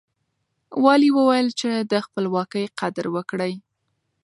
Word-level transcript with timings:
والي 0.83 1.09
وويل 1.17 1.47
چې 1.59 1.69
د 1.91 1.93
خپلواکۍ 2.05 2.65
قدر 2.79 3.05
وکړئ. 3.15 3.53